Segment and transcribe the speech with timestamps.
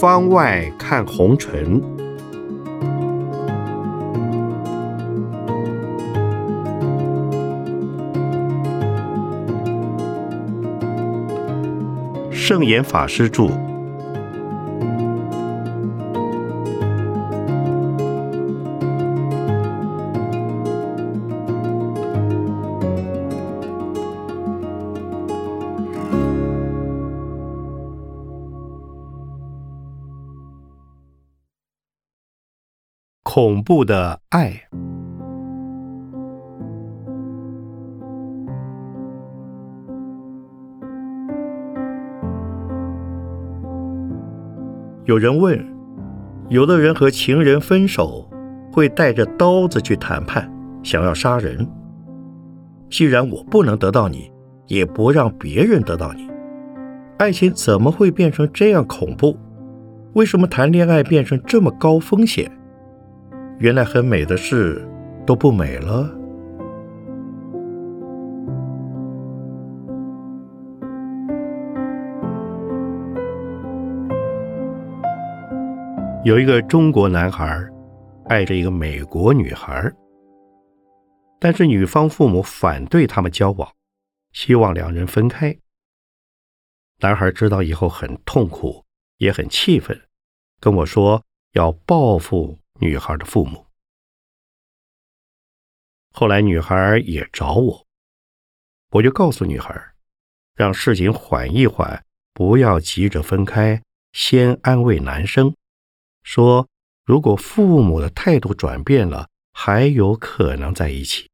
[0.00, 1.82] 方外看红尘，
[12.30, 13.69] 圣严法师著。
[33.42, 34.52] 恐怖的爱。
[45.06, 45.58] 有人问：
[46.50, 48.28] 有的人和情人分手，
[48.70, 50.46] 会带着刀子去谈判，
[50.82, 51.66] 想要杀人。
[52.90, 54.30] 既然我不能得到你，
[54.66, 56.28] 也不让别人得到你，
[57.16, 59.34] 爱情怎么会变成这样恐怖？
[60.12, 62.52] 为什么谈恋爱变成这么高风险？
[63.60, 64.82] 原来很美的事
[65.26, 66.10] 都不美了。
[76.24, 77.68] 有一个中国男孩
[78.28, 79.92] 爱着一个美国女孩，
[81.38, 83.70] 但是女方父母反对他们交往，
[84.32, 85.54] 希望两人分开。
[87.00, 88.82] 男孩知道以后很痛苦，
[89.18, 90.00] 也很气愤，
[90.60, 91.22] 跟我说
[91.52, 92.59] 要报复。
[92.80, 93.66] 女孩的父母，
[96.14, 97.86] 后来女孩也找我，
[98.92, 99.94] 我就告诉女孩，
[100.54, 105.54] 让事情缓一缓，不要急着分开，先安慰男生，
[106.22, 106.66] 说
[107.04, 111.30] 如果父母的态度转变了，还有可能在一起。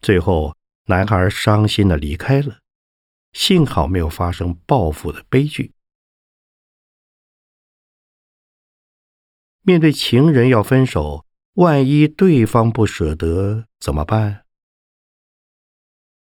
[0.00, 2.60] 最后，男孩伤心的离开了，
[3.34, 5.75] 幸好没有发生报复的悲剧。
[9.68, 14.44] 面对情人要分手，万一对方不舍得怎么办？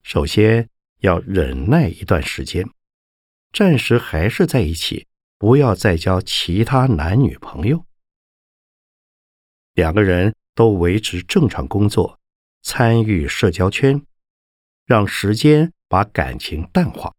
[0.03, 0.69] 首先
[0.99, 2.69] 要忍耐一段时间，
[3.53, 7.85] 暂时还是在一起，不要再交其他男女朋友。
[9.75, 12.19] 两个人都维持正常工作，
[12.61, 14.05] 参与社交圈，
[14.85, 17.15] 让时间把感情淡化。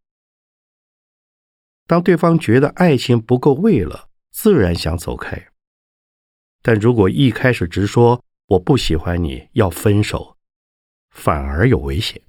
[1.87, 5.49] 当对方觉得爱情不够味了，自然想走开。
[6.63, 10.37] 但如果一开始直说我不喜欢你要分手，
[11.11, 12.23] 反而有危险。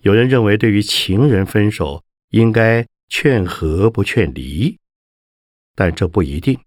[0.00, 4.78] 有人认为，对于情人分手应该劝和不劝离，
[5.74, 6.58] 但这不一定，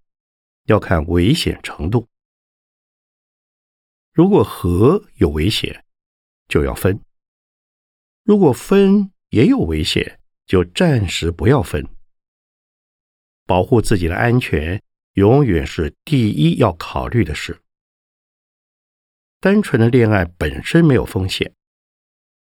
[0.65, 2.07] 要看危险程度。
[4.11, 5.83] 如果和有危险，
[6.47, 6.99] 就要分；
[8.23, 11.87] 如果分也有危险，就暂时不要分。
[13.45, 14.81] 保护自己的安全，
[15.13, 17.61] 永远是第一要考虑的事。
[19.39, 21.53] 单纯的恋爱本身没有风险，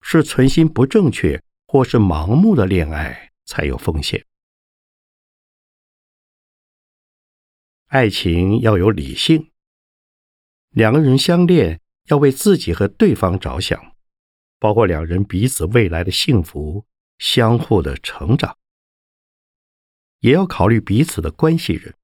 [0.00, 4.25] 是存心不正确或是盲目的恋爱才有风险。
[7.88, 9.50] 爱情要有理性，
[10.71, 13.94] 两个人相恋要为自己和对方着想，
[14.59, 16.87] 包括两人彼此未来的幸福、
[17.19, 18.56] 相互的成长。
[20.24, 21.94] 也要考虑彼此的关系人，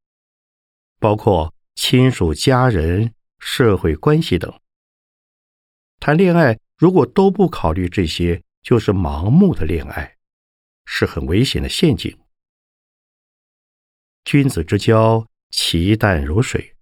[0.98, 4.60] 包括亲属、家人、社会关系等。
[5.98, 10.18] 谈恋爱如果都不考虑这些，就是盲目的恋爱，
[10.84, 12.14] 是很危险的陷阱。
[14.24, 16.76] 君子之交，其淡如水。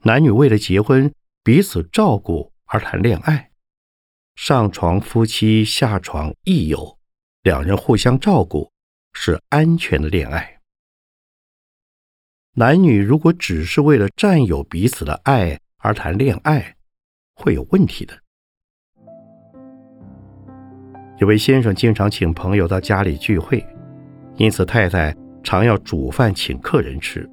[0.00, 3.52] 男女为了结婚，彼此照顾而谈恋爱，
[4.34, 6.98] 上床夫妻，下床益友，
[7.40, 8.70] 两人互相照顾。
[9.18, 10.58] 是安全的恋爱。
[12.54, 16.76] 男女如果只是为了占有彼此的爱而谈恋爱，
[17.34, 18.14] 会有问题的。
[21.16, 23.66] 有位先生经常请朋友到家里聚会，
[24.36, 27.28] 因此太太常要煮饭请客人吃。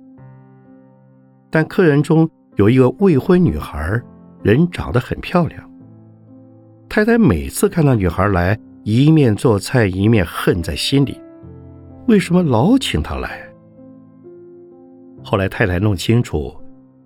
[1.52, 4.02] 但客人中有一个未婚女孩，
[4.42, 5.70] 人长得很漂亮。
[6.88, 11.22] 太太每次看到女孩来，一面做菜，一面恨在心里。
[12.08, 13.42] 为什么老请他来？
[15.24, 16.54] 后来太太弄清楚，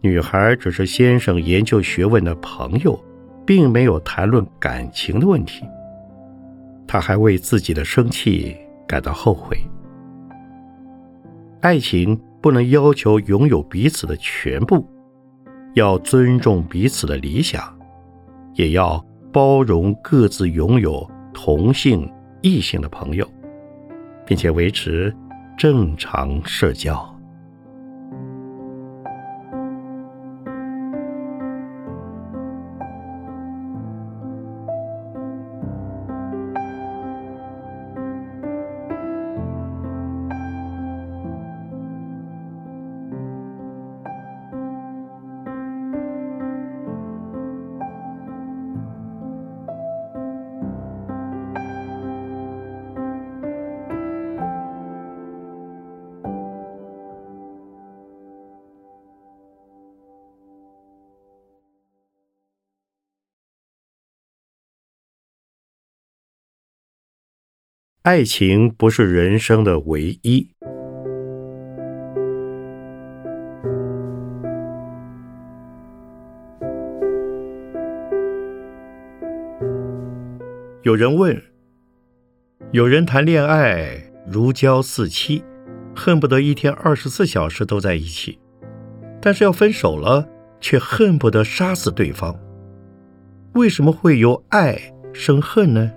[0.01, 2.99] 女孩只是先生研究学问的朋友，
[3.45, 5.63] 并没有谈论感情的问题。
[6.87, 8.57] 他还为自己的生气
[8.87, 9.55] 感到后悔。
[11.61, 14.83] 爱情不能要求拥有彼此的全部，
[15.75, 17.61] 要尊重彼此的理想，
[18.55, 22.11] 也要包容各自拥有同性、
[22.41, 23.27] 异性的朋友，
[24.27, 25.15] 并且维持
[25.57, 27.16] 正常社交。
[68.07, 70.47] 爱情不是人生的唯一。
[80.83, 81.37] 有人问：
[82.71, 85.43] 有人谈恋爱如胶似漆，
[85.93, 88.39] 恨不得一天二十四小时都在一起，
[89.19, 90.25] 但是要分手了，
[90.61, 92.33] 却恨不得杀死对方。
[93.55, 94.79] 为什么会由爱
[95.11, 95.91] 生恨呢？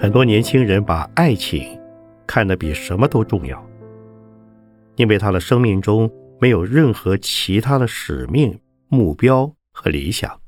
[0.00, 1.78] 很多年轻人把爱情
[2.26, 3.62] 看得比什么都重要，
[4.96, 6.10] 因为他的生命中
[6.40, 8.58] 没有任何其他的使命、
[8.88, 10.40] 目标和理想。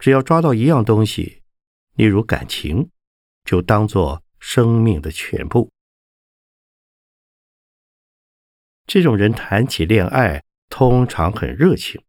[0.00, 1.44] 只要抓到一样东西，
[1.94, 2.90] 例如感情，
[3.44, 5.70] 就当做生命的全部。
[8.88, 12.02] 这种人谈起恋爱，通常很热情，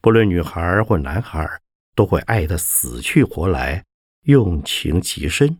[0.00, 1.48] 不论女孩或男孩，
[1.94, 3.84] 都会爱得死去活来。
[4.28, 5.58] 用情极深，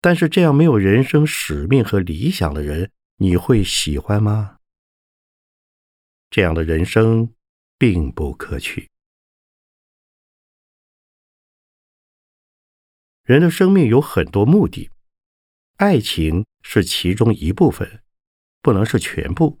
[0.00, 4.60] 但是这样没有人生使命和理想的人，你会喜欢吗？
[6.30, 7.34] 这样的人生
[7.76, 8.88] 并不可取。
[13.24, 14.90] 人的生命有很多目的，
[15.76, 18.02] 爱情是其中一部分，
[18.62, 19.60] 不能是全部。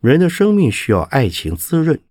[0.00, 2.04] 人的生命需要爱情滋润。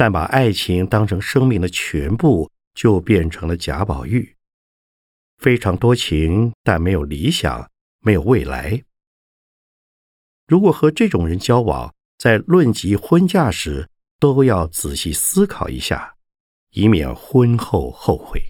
[0.00, 4.34] 但把爱情当成生命的全部，就变成了贾宝玉。
[5.36, 8.82] 非常多情，但没有理想，没有未来。
[10.46, 16.16] 如果和这种人交往，在论及婚嫁时，都要仔细思考一下，
[16.70, 18.42] 以免婚后后悔。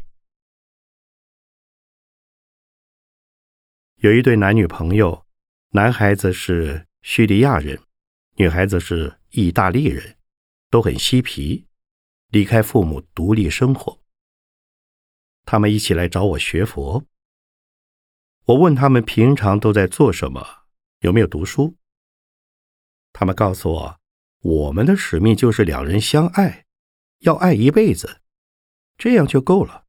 [3.96, 5.26] 有一对男女朋友，
[5.70, 7.76] 男孩子是叙利亚人，
[8.36, 10.16] 女孩子是意大利人。
[10.70, 11.66] 都很嬉皮，
[12.28, 14.00] 离开父母独立生活。
[15.44, 17.04] 他们一起来找我学佛。
[18.44, 20.64] 我问他们平常都在做什么，
[21.00, 21.76] 有没有读书。
[23.12, 24.00] 他们告诉我，
[24.38, 26.66] 我们的使命就是两人相爱，
[27.18, 28.20] 要爱一辈子，
[28.96, 29.86] 这样就够了。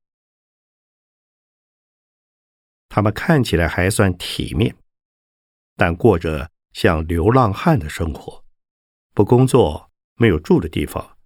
[2.90, 4.76] 他们看起来还算体面，
[5.76, 8.44] 但过着像流浪汉的生活，
[9.14, 9.91] 不工作。
[10.22, 11.18] 没有住的地方，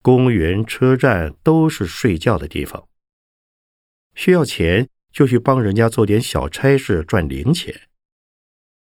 [0.00, 2.88] 公园、车站都是睡觉的地方。
[4.14, 7.90] 需要钱就去帮人家做点小差事赚零钱，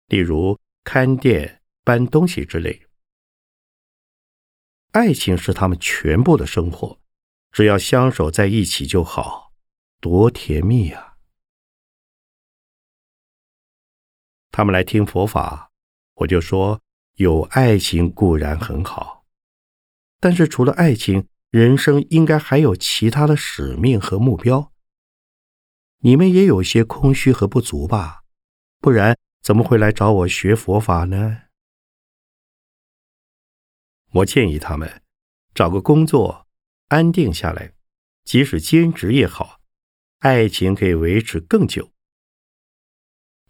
[0.07, 2.87] 例如看店、搬东西之类。
[4.93, 6.99] 爱情是他们全部的生活，
[7.51, 9.53] 只要相守在一起就好，
[10.01, 11.19] 多甜蜜啊！
[14.51, 15.71] 他们来听佛法，
[16.15, 16.81] 我就说
[17.17, 19.22] 有爱情固然很好。
[20.23, 24.73] 但是除了爱情，人生应该还有其他的使命和目标。
[25.99, 28.23] 你们也有些空虚和不足吧？
[28.79, 31.43] 不然怎么会来找我学佛法呢？
[34.13, 35.03] 我建议他们
[35.53, 36.47] 找个工作，
[36.87, 37.73] 安定下来，
[38.25, 39.59] 即使兼职也好，
[40.21, 41.91] 爱情可以维持更久。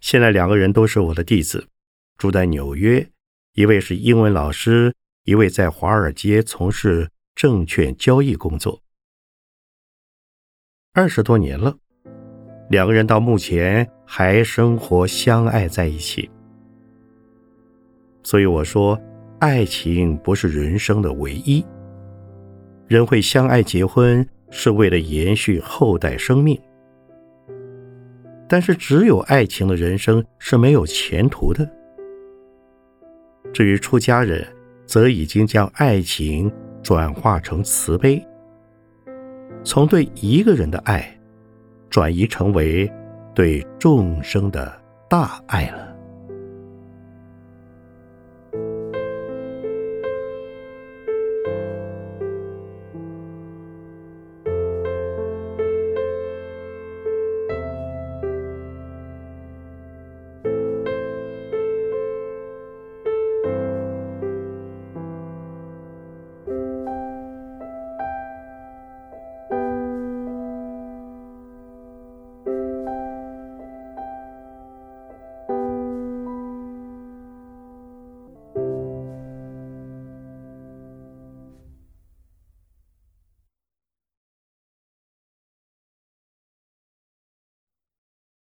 [0.00, 1.68] 现在两个人都是我的弟子，
[2.16, 3.10] 住在纽约，
[3.52, 4.94] 一位是英文老师。
[5.24, 8.82] 一位在华尔街从事证券交易工作，
[10.92, 11.76] 二十多年了，
[12.68, 16.28] 两个人到目前还生活相爱在一起。
[18.24, 19.00] 所以我说，
[19.38, 21.64] 爱情不是人生的唯一。
[22.88, 26.60] 人会相爱结婚，是为了延续后代生命。
[28.48, 31.70] 但是，只有爱情的人生是没有前途的。
[33.52, 34.46] 至于出家人，
[34.92, 38.22] 则已经将爱情转化成慈悲，
[39.64, 41.18] 从对一个人的爱，
[41.88, 42.92] 转移成为
[43.34, 44.70] 对众生的
[45.08, 45.91] 大爱了。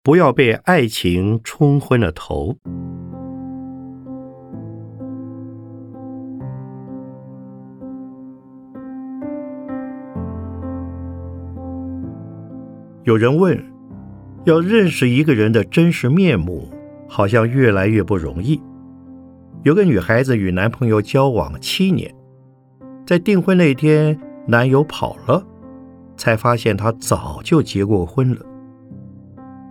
[0.04, 2.54] 不要被爱情冲昏了头。
[13.04, 13.58] 有人问：
[14.44, 16.68] 要认识一个人的真实面目，
[17.08, 18.60] 好像越来越不容易。
[19.62, 22.14] 有个女孩子与男朋友交往七年，
[23.06, 25.42] 在订婚那天，男友跑了，
[26.18, 28.53] 才发现他早就结过婚了。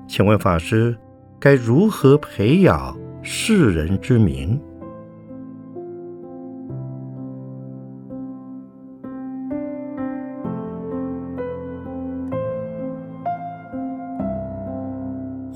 [0.07, 0.95] 请问法师，
[1.39, 4.59] 该如何培养世人之名？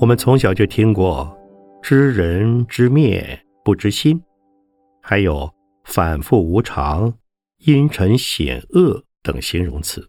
[0.00, 1.36] 我们从小就听过
[1.82, 4.20] “知人知面不知心”，
[5.02, 5.52] 还有
[5.84, 7.14] “反复无常
[7.66, 10.08] ”“阴沉险恶”等形容词，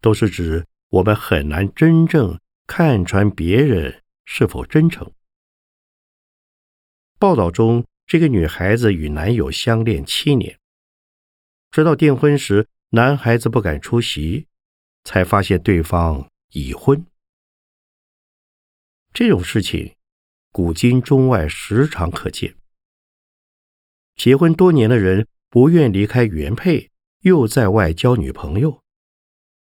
[0.00, 2.38] 都是指我们很难真正。
[2.72, 5.12] 看穿别人是否真诚。
[7.18, 10.56] 报道中，这个女孩子与男友相恋七年，
[11.72, 14.46] 直到订婚时，男孩子不敢出席，
[15.02, 17.04] 才发现对方已婚。
[19.12, 19.96] 这种事情，
[20.52, 22.54] 古今中外时常可见。
[24.14, 26.88] 结婚多年的人不愿离开原配，
[27.22, 28.80] 又在外交女朋友，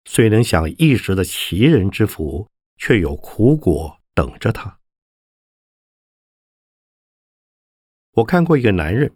[0.04, 2.52] 虽能享一时的奇人之福。
[2.82, 4.80] 却有苦果等着他。
[8.14, 9.16] 我看过一个男人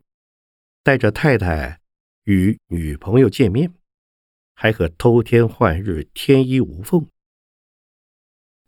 [0.84, 1.82] 带着太太
[2.26, 3.74] 与女朋友见面，
[4.54, 7.10] 还可偷天换日、天衣无缝。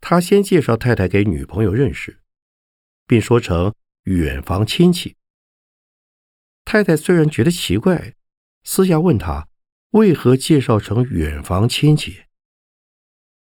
[0.00, 2.20] 他先介绍太太给女朋友认识，
[3.06, 5.16] 并说成远房亲戚。
[6.64, 8.16] 太太虽然觉得奇怪，
[8.64, 9.48] 私下问他
[9.90, 12.24] 为何介绍成远房亲戚。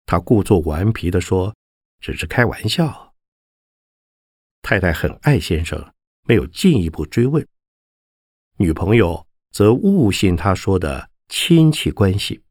[0.06, 1.56] 他故作顽皮的说
[2.00, 3.16] ：“只是开玩笑。”
[4.62, 5.94] 太太很爱先生，
[6.28, 7.48] 没有进一步追问。
[8.58, 12.44] 女朋友则误信他说的亲戚关系。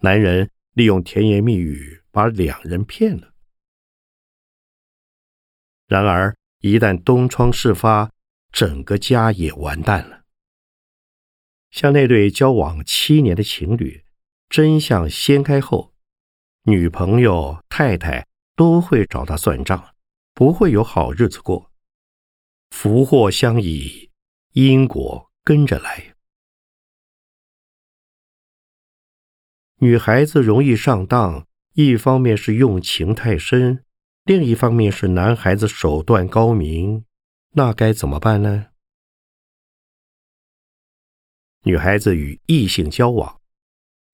[0.00, 3.32] 男人利用甜言蜜语把两人骗了。
[5.86, 8.10] 然而，一旦东窗事发，
[8.52, 10.24] 整个家也完蛋了。
[11.70, 14.04] 像那对交往七年的情侣，
[14.48, 15.94] 真相掀开后。
[16.68, 19.94] 女朋友、太太都会找他算账，
[20.34, 21.72] 不会有好日子过。
[22.68, 24.10] 福祸相依，
[24.52, 26.14] 因果跟着来。
[29.76, 33.82] 女孩子容易上当，一方面是用情太深，
[34.24, 37.06] 另一方面是男孩子手段高明，
[37.52, 38.66] 那该怎么办呢？
[41.62, 43.40] 女孩子与异性交往，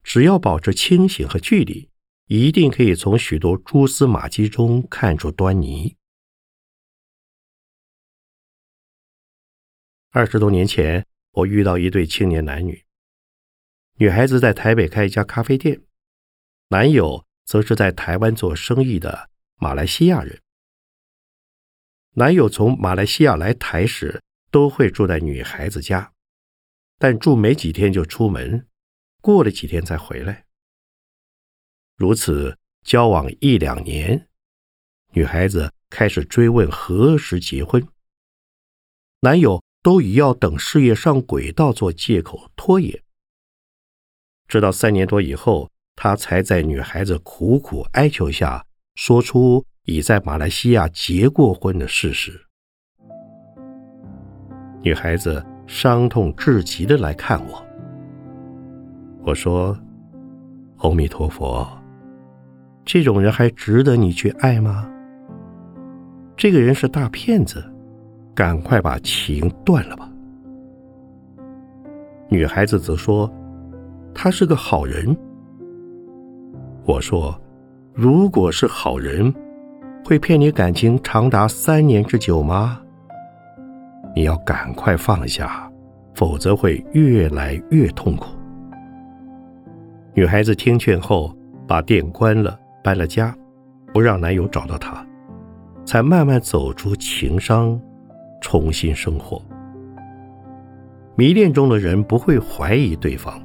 [0.05, 1.91] 只要保持清醒和距离。
[2.27, 5.97] 一定可以从许多蛛丝马迹中看出端倪。
[10.11, 12.85] 二十多年前，我遇到一对青年男女，
[13.97, 15.83] 女孩子在台北开一家咖啡店，
[16.69, 20.41] 男友则是在台湾做生意的马来西亚人。
[22.13, 26.13] 男友从马来西亚来台时，都会住在女孩子家，
[26.97, 28.67] 但住没几天就出门，
[29.21, 30.47] 过了几天才回来。
[31.97, 34.29] 如此交往一两年，
[35.13, 37.87] 女孩子开始追问何时结婚，
[39.21, 43.01] 男友都以要等事业上轨道做借口拖延。
[44.49, 52.45] 直到三年多以后，他才在女孩子苦苦哀求下，说出已在马来西亚结过婚的事实。
[54.83, 57.67] 女孩子伤痛至极的来看我，
[59.25, 59.79] 我说
[60.79, 61.67] ：“阿弥陀佛。”
[62.85, 64.89] 这种人还值得你去爱吗？
[66.37, 67.65] 这个人是大骗子，
[68.35, 70.11] 赶快把情断了吧。
[72.29, 73.33] 女孩子则说
[74.15, 75.17] ：“他是个好人。”
[76.85, 77.41] 我说，
[77.95, 79.33] 如果是好人，
[80.05, 82.81] 会骗你感情长达三年之久吗？
[84.15, 85.71] 你要赶快放下，
[86.15, 88.27] 否则会越来越痛苦。
[90.13, 91.35] 女孩子听劝后，
[91.67, 93.35] 把店关了，搬了家，
[93.95, 95.05] 不让男友找到她，
[95.87, 97.81] 才慢慢走出情伤，
[98.43, 99.41] 重新生活。
[101.17, 103.41] 迷恋中的人不会怀疑对方，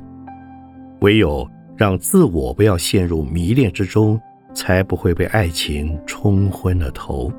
[0.99, 4.19] 唯有让自我不要陷入迷恋之中，
[4.53, 7.31] 才不会被爱情冲昏了头。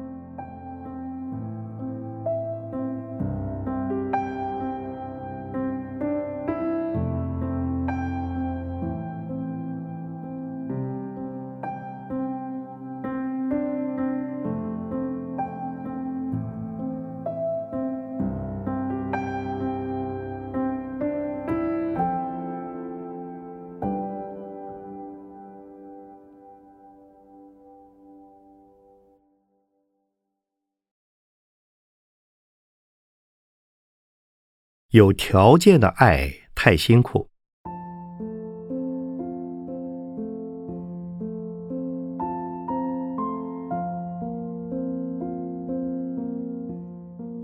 [34.92, 37.28] 有条件的爱太辛苦。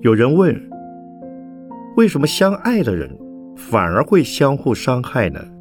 [0.00, 0.60] 有人问：
[1.96, 3.16] 为什么相爱的人
[3.56, 5.55] 反而会相互伤害呢？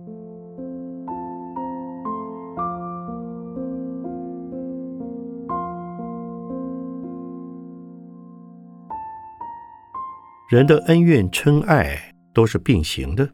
[10.47, 13.33] 人的恩怨嗔爱都是并行的。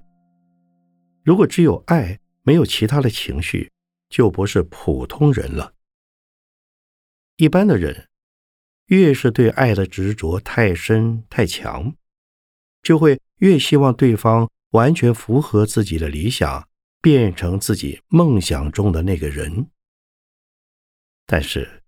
[1.24, 3.70] 如果只有爱，没有其他的情绪，
[4.10, 5.74] 就不是普通人了。
[7.36, 8.08] 一般的人，
[8.88, 11.94] 越是对爱的执着太深太强，
[12.82, 16.66] 就会越希望对方完全符合自己的理想，
[17.02, 19.68] 变成自己梦想中的那个人。
[21.26, 21.84] 但是，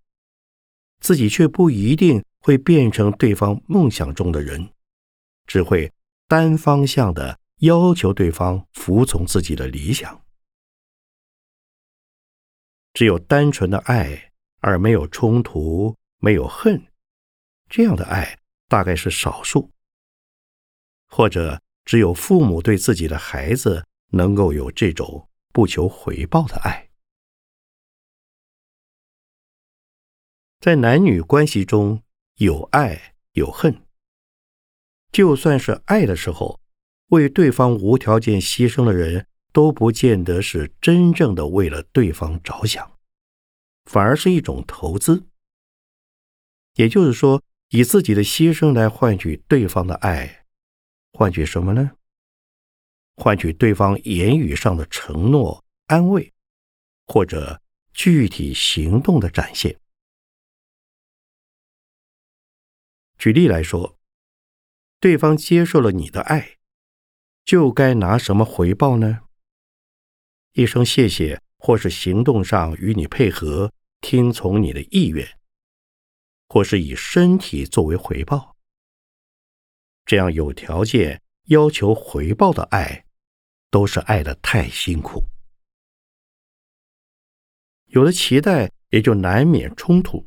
[0.99, 4.69] 自己却不一定会变成对方梦想中的人。
[5.45, 5.91] 只会
[6.27, 10.23] 单方向的要求对方服从自己的理想。
[12.93, 16.85] 只有单纯的爱，而没有冲突、没有恨，
[17.67, 19.71] 这样的爱大概是少数。
[21.07, 26.89] 或者只有父母对自己的孩子能够有这种不求回报的爱。
[30.59, 32.01] 在男女关系中
[32.35, 33.82] 有爱有恨。
[35.13, 36.59] 就算是爱的时候，
[37.09, 42.97] 为对方无条件牺牲的人，都不见得是真正的为了对方着想，
[43.85, 45.27] 反而是一种投资。
[46.73, 50.47] 也就是说，以自己的牺牲来换取对方的爱，
[51.11, 51.91] 换取什么呢？
[53.15, 56.33] 换取对方言语上的承诺、安慰，
[57.05, 57.61] 或者
[57.93, 59.79] 具体行动的展现。
[63.19, 63.95] 举例来说。
[65.03, 66.55] 对方接受了你的爱，
[67.43, 69.23] 就该拿什么回报呢？
[70.53, 75.27] 一声谢谢，或是行动上与你配合，听从你的意愿，
[76.47, 78.55] 或是以身体作为回报。
[80.05, 83.03] 这样有条件要求回报的爱，
[83.69, 85.25] 都是爱的太辛苦。
[87.87, 90.25] 有了期待，也就难免冲突。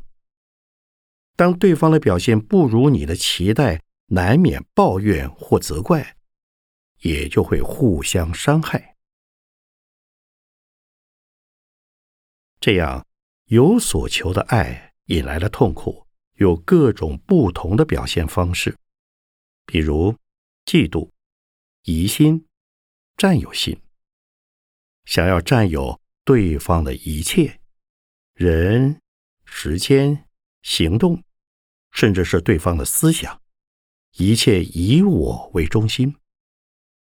[1.35, 6.17] 当对方的表现不如你的期待，难免抱怨或责怪，
[7.01, 8.97] 也就会互相伤害。
[12.61, 13.07] 这样
[13.47, 18.77] 有所求的爱引来了痛苦，有各种不同的表现方式，
[19.65, 20.17] 比如
[20.65, 21.11] 嫉妒、
[21.83, 22.47] 疑心、
[23.17, 23.81] 占有心，
[25.05, 27.61] 想要占有对方的一切
[28.35, 29.01] 人、
[29.45, 30.29] 时间、
[30.63, 31.23] 行动，
[31.93, 33.41] 甚至是对方的思想。
[34.19, 36.17] 一切以我为中心，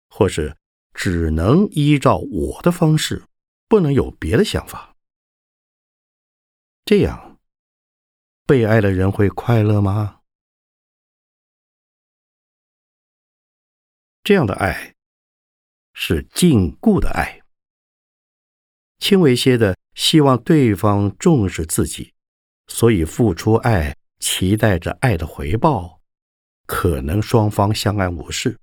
[0.09, 0.57] 或是
[0.93, 3.25] 只能依照我的方式，
[3.69, 4.97] 不能有别的想法。
[6.85, 7.39] 这样，
[8.47, 10.21] 被爱的人会快乐吗？
[14.23, 14.95] 这样的爱
[15.93, 17.43] 是禁锢的爱，
[18.99, 22.15] 轻微些的希望对方重视自己，
[22.67, 26.04] 所以付出爱，期待着爱的回报。
[26.67, 28.59] 可能双方相安无事，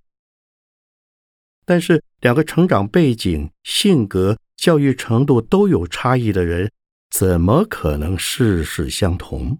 [1.66, 6.72] 但是两个成长背景、性格、教育程度都有差异的人，
[7.10, 9.60] 怎么可能事事相同？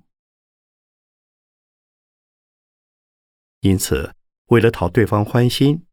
[3.60, 4.16] 因此，
[4.48, 5.86] 为了讨对方欢心，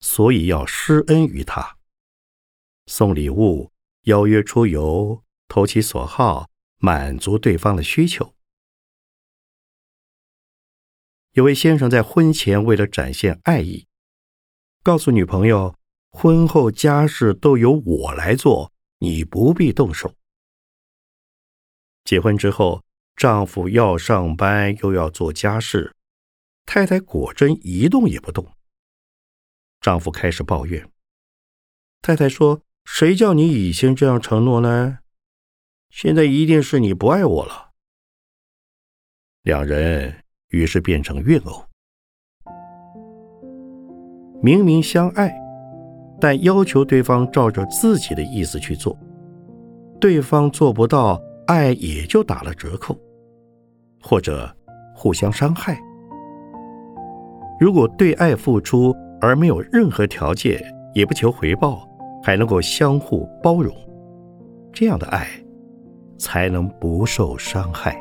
[0.00, 1.78] 所以要施恩于他，
[2.86, 3.70] 送礼物、
[4.02, 8.33] 邀约出游、投其所好，满足对方的需求。
[11.34, 13.88] 有位先生在婚前为了展现爱意，
[14.84, 15.76] 告诉女朋友，
[16.10, 20.14] 婚后家事都由我来做，你不必动手。
[22.04, 22.84] 结婚之后，
[23.16, 25.96] 丈夫要上班又要做家事，
[26.66, 28.48] 太太果真一动也不动。
[29.80, 30.88] 丈夫开始抱怨，
[32.00, 35.00] 太太说：“谁叫你以前这样承诺呢？
[35.90, 37.72] 现在一定是你不爱我了。”
[39.42, 40.23] 两人
[40.54, 41.62] 于是变成怨偶。
[44.40, 45.34] 明明相爱，
[46.20, 48.96] 但要求对方照着自己的意思去做，
[50.00, 51.20] 对方做不到。
[51.46, 52.96] 爱也就打了折扣，
[54.02, 54.50] 或者
[54.94, 55.78] 互相伤害。
[57.60, 60.58] 如果对爱付出而没有任何条件，
[60.94, 61.86] 也不求回报，
[62.22, 63.76] 还能够相互包容，
[64.72, 65.28] 这样的爱
[66.16, 67.94] 才能不受伤害。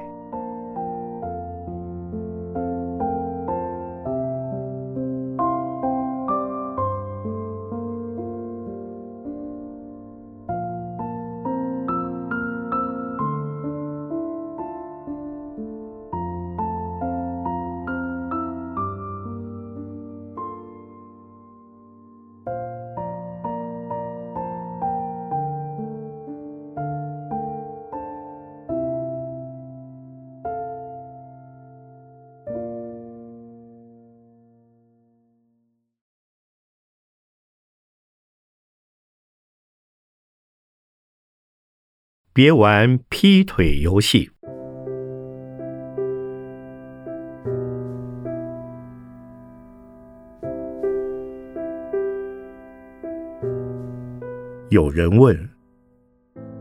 [42.35, 44.27] 别玩劈腿游戏。
[54.69, 55.47] 有人问：“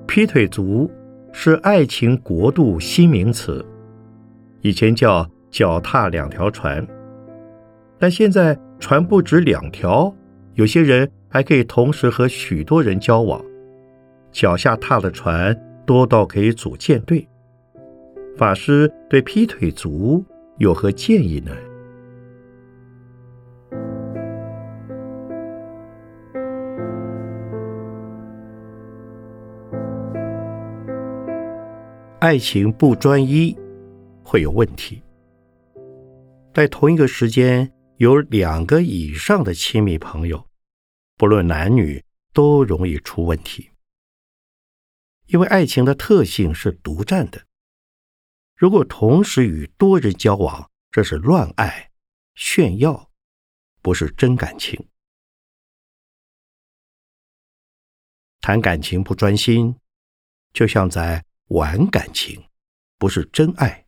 [0.07, 0.91] 劈腿族
[1.33, 3.65] 是爱情国度新名词，
[4.61, 6.87] 以前叫脚踏两条船，
[7.99, 10.15] 但现在船不止两条，
[10.53, 13.43] 有些人还可以同时和许多人交往。”
[14.33, 17.29] 脚下踏的船多到可以组舰队。
[18.37, 20.25] 法师对劈腿族
[20.57, 21.53] 有何建议呢？
[32.19, 33.55] 爱情不专一
[34.23, 35.03] 会有问题。
[36.55, 40.43] 在同一个时间有两个以上的亲密朋友，
[41.19, 43.72] 不论男女，都容易出问题。
[45.33, 47.47] 因为爱情的特性是独占的，
[48.55, 51.91] 如果同时与多人交往，这是乱爱、
[52.35, 53.11] 炫耀，
[53.81, 54.87] 不是真感情。
[58.43, 59.75] 谈感情不专心，
[60.53, 62.45] 就像在玩感情，
[62.99, 63.87] 不是真爱。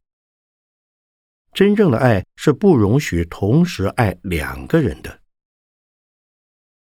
[1.52, 5.20] 真正的爱是不容许同时爱两个人的。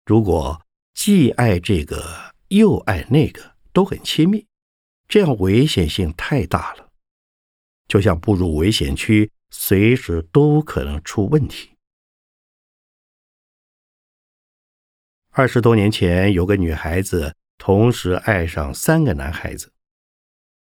[0.05, 0.63] 如果
[0.93, 3.52] 既爱这个又爱那个。
[3.73, 4.47] 都很亲密，
[5.09, 6.93] 这样危险性太大了，
[7.89, 11.77] 就像步入危险区，随时都可能出问题。
[15.31, 19.73] 二十多年前，有个女孩子同时爱上三个男孩子，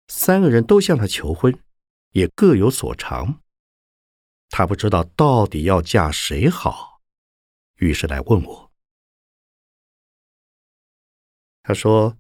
[0.07, 1.59] 三个人都向她求婚，
[2.11, 3.41] 也各有所长。
[4.49, 7.01] 她不知道到底要嫁谁好，
[7.77, 8.71] 于是来问我。
[11.63, 12.18] 她说。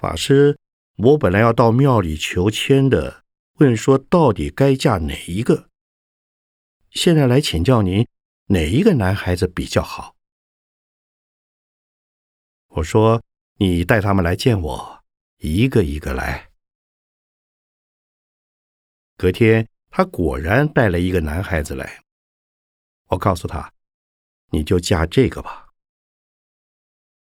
[0.00, 0.58] 法师，
[0.96, 3.22] 我本来要到庙里求签的，
[3.56, 5.68] 问说到底该嫁哪一个？
[6.88, 8.08] 现在来请教您，
[8.46, 10.16] 哪一个男孩子比较好？
[12.68, 13.22] 我说，
[13.56, 15.04] 你带他们来见我，
[15.36, 16.50] 一个一个来。
[19.18, 22.02] 隔天，他果然带了一个男孩子来。
[23.08, 23.70] 我告诉他，
[24.48, 25.68] 你就嫁这个吧。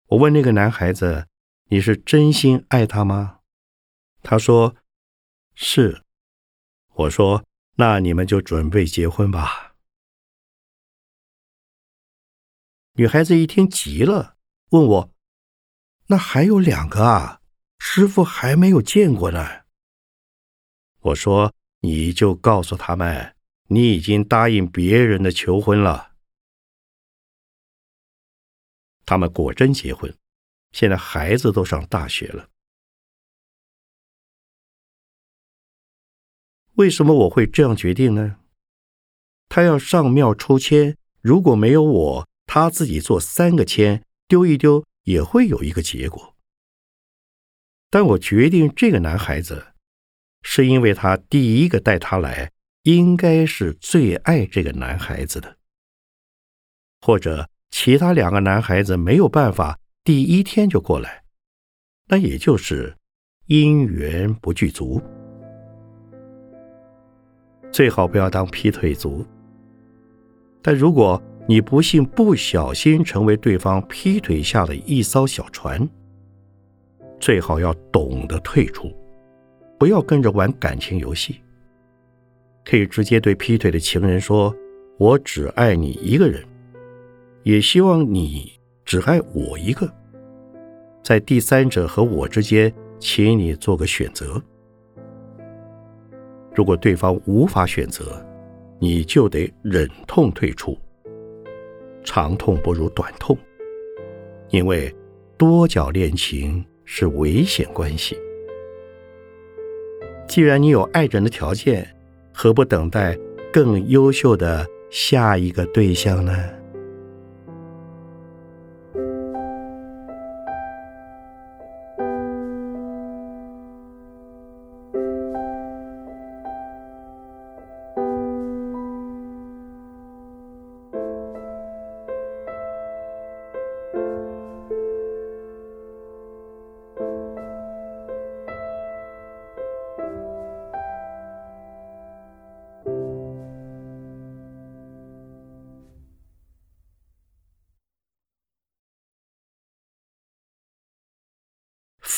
[0.06, 1.28] 我问那个男孩子。
[1.72, 3.40] 你是真心爱他吗？
[4.22, 4.76] 他说
[5.54, 6.04] 是。
[6.96, 9.74] 我说那你们就准备结婚吧。
[12.96, 14.36] 女孩子一听急了，
[14.72, 15.14] 问我
[16.08, 17.40] ：“那还有两个啊？
[17.78, 19.62] 师傅还没有见过呢。”
[21.00, 23.34] 我说：“你就告诉他们，
[23.68, 26.16] 你已经答应别人的求婚了。”
[29.06, 30.14] 他们果真结婚。
[30.72, 32.48] 现在孩子都上大学了，
[36.74, 38.38] 为什么我会这样决定呢？
[39.48, 46.34] 他要上庙抽签，如果没有我，他自己做三个签，丢一丢也会有一个结果。
[47.90, 49.74] 但我决定这个男孩子，
[50.40, 52.50] 是因为他第一个带他来，
[52.84, 55.58] 应该是最爱这个男孩子的。
[57.02, 61.22] 或者其他两个男孩子没有办法第一天就过来，
[62.08, 62.92] 那也就是
[63.46, 65.00] 姻缘不具足。
[67.70, 69.24] 最好不要当劈腿族。
[70.60, 75.88] 但如果你不幸不小心成为对方劈腿下的一艘小船，
[77.20, 78.92] 最好要懂得退出，
[79.78, 81.40] 不要跟着玩感情游戏。
[82.64, 84.52] 可以直接对劈腿的情人说
[84.98, 86.44] ：“我只爱你一个人。”
[87.44, 88.52] 也希望你
[88.92, 89.90] 只爱我一个，
[91.02, 94.38] 在第三者和我之间，请你做个选择。
[96.54, 98.22] 如果对方无法选择，
[98.78, 100.76] 你就得忍痛退出。
[102.04, 103.34] 长痛不如短痛，
[104.50, 104.94] 因为
[105.38, 108.14] 多角恋情是危险关系。
[110.28, 111.88] 既然你有爱人的条件，
[112.30, 113.18] 何不等待
[113.50, 116.61] 更优秀的下一个对象呢？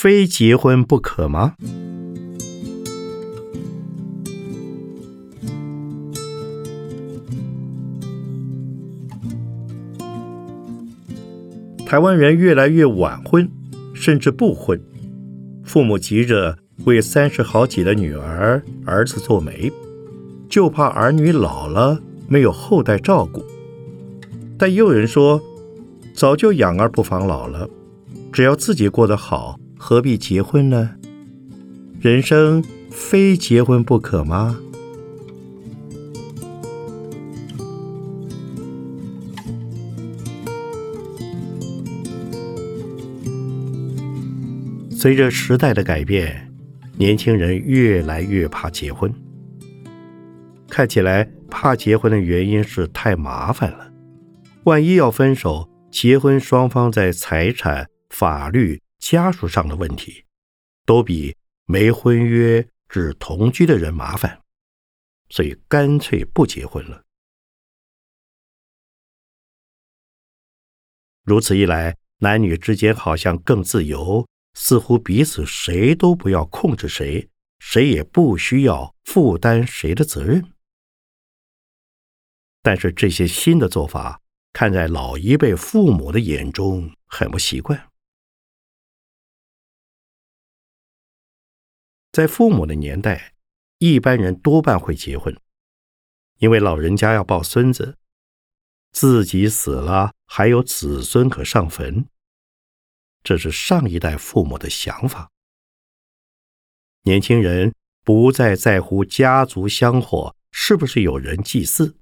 [0.05, 1.55] 非结婚不可吗？
[11.87, 13.51] 台湾人越来越晚婚，
[13.95, 14.79] 甚至不婚。
[15.65, 19.73] 父母急着为三十好几的女儿、儿子做媒，
[20.51, 23.43] 就怕儿女老了没有后代照顾。
[24.59, 25.41] 但也有人说，
[26.13, 27.67] 早就养儿不防老了，
[28.31, 29.59] 只要自己过得好。
[29.87, 30.93] 何必结婚呢？
[32.01, 34.59] 人生非结婚不可吗？
[44.91, 46.51] 随着时代的改变，
[46.97, 49.13] 年轻人越来越怕结婚。
[50.67, 53.93] 看起来，怕结婚的原因是太麻烦了。
[54.63, 58.81] 万一要分手，结婚双方在财产、法律。
[59.05, 60.25] 家属上的问题，
[60.87, 61.37] 都比
[61.67, 64.41] 没婚约只同居的人麻烦，
[65.29, 67.05] 所以干脆不结婚了。
[71.23, 80.51] 如此一来，男女之间好像更自由，似乎彼此谁都不要控制谁，谁也不需要负担谁的责任。
[82.63, 84.23] 但是这些新的做法，
[84.55, 87.91] 看在老一辈父母的眼中很不习惯。
[92.15, 93.35] 在父母的年代，
[93.79, 95.37] 一般人多半会结婚，
[96.39, 97.99] 因为老人家要抱孙子，
[98.93, 102.07] 自己死了还有子孙可上坟，
[103.25, 105.29] 这是上一代父母的想法。
[107.03, 107.75] 年轻人
[108.05, 111.99] 不再在乎家族香火是不是有人祭祀，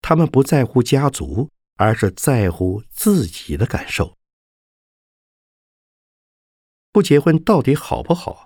[0.00, 4.16] 他们不在乎家族，而是在乎自己的感受。
[6.90, 8.45] 不结婚到底好不好？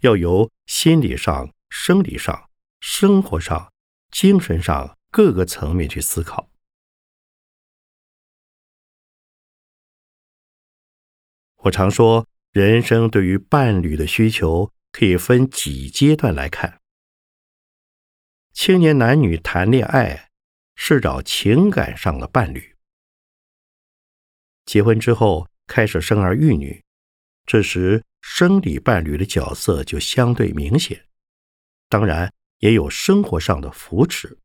[0.00, 2.48] 要由心理上、生理上、
[2.80, 3.72] 生活上、
[4.10, 6.50] 精神上各个层面去思考。
[11.62, 16.80] 我常说，人生对于伴侣的需求可以分几阶段来看。
[18.52, 20.30] 青年男女谈恋爱
[20.76, 22.76] 是找情感上的伴侣，
[24.64, 26.84] 结婚之后开始生儿育女，
[27.48, 28.04] 这时。
[28.20, 31.06] 生理伴侣的角色就相对明显，
[31.88, 34.36] 当然也有生活上的扶持。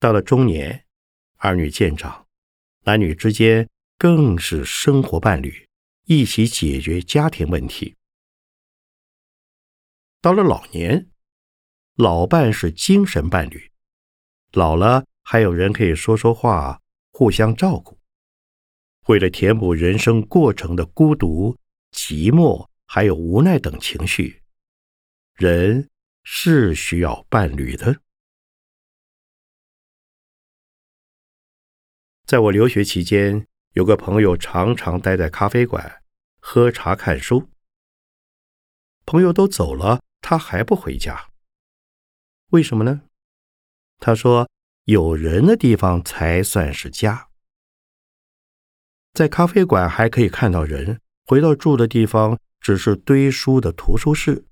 [0.00, 0.84] 到了中年，
[1.36, 2.26] 儿女渐长，
[2.80, 5.68] 男女之间更是生活伴侣，
[6.06, 7.96] 一起解决家庭问题。
[10.20, 11.10] 到了老年，
[11.94, 13.70] 老伴是精神伴侣，
[14.52, 17.99] 老了还有人可以说说话，互相照顾。
[19.06, 21.56] 为了填补人生过程的孤独、
[21.92, 24.42] 寂寞，还有无奈等情绪，
[25.34, 25.88] 人
[26.22, 28.00] 是需要伴侣的。
[32.26, 36.02] 在我留学期间，有个朋友常常待在咖啡馆，
[36.38, 37.48] 喝茶看书。
[39.04, 41.30] 朋友都走了，他还不回家，
[42.50, 43.02] 为什么呢？
[43.98, 44.48] 他说
[44.84, 47.29] ：“有人的地方才算是家。
[49.12, 54.44] 在咖啡馆还可以看到人，回到住的地方只是堆书的图书室。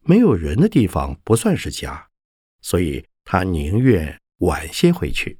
[0.00, 2.08] 没有人的地方不算是家，
[2.60, 5.38] 所以他宁愿晚些回去。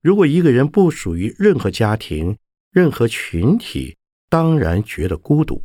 [0.00, 2.38] 如果一个人不属于任何家庭、
[2.70, 3.96] 任何群体，
[4.28, 5.62] 当然觉得孤独。”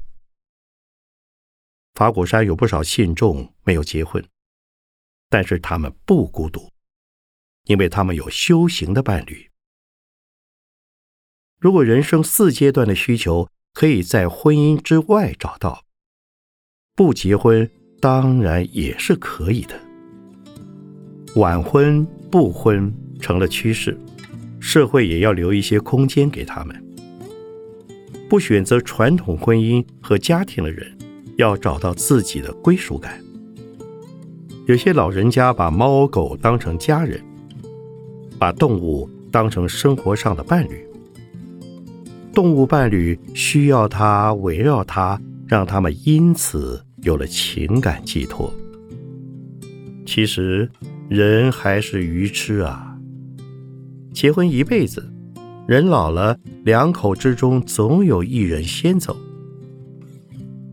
[1.93, 4.28] 法鼓山有不少信众没有结婚，
[5.30, 6.72] 但是他们不孤独，
[7.65, 9.49] 因为他们有修行的伴侣。
[11.60, 15.84] 如果人生四阶段的需求可以在婚姻之外找到，
[16.95, 19.80] 不结婚当然也是可以的。
[21.36, 23.97] 晚婚不婚成了趋势，
[24.60, 26.84] 社会也要留一些空间给他们。
[28.30, 30.97] 不选择传统婚姻和家庭的人。
[31.38, 33.19] 要找到自己的归属感。
[34.67, 37.19] 有些老人家把猫狗当成家人，
[38.43, 40.86] 把动物当成生活上的伴侣。
[42.34, 48.53] 动物伴侣需要它围绕它，让他们因此有了情感寄托。
[50.06, 50.69] 其实
[51.08, 52.97] 人还是愚痴啊！
[54.13, 55.10] 结婚一辈子，
[55.65, 59.15] 人老了，两口之中总有一人先走。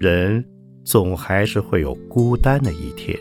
[0.01, 0.45] 人
[0.85, 3.17] 总还是会有孤单的一天。